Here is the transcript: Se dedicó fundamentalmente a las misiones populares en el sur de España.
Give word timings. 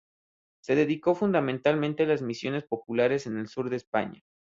Se 0.63 0.73
dedicó 0.73 1.13
fundamentalmente 1.13 2.01
a 2.01 2.05
las 2.07 2.23
misiones 2.23 2.63
populares 2.63 3.27
en 3.27 3.37
el 3.37 3.47
sur 3.47 3.69
de 3.69 3.75
España. 3.75 4.23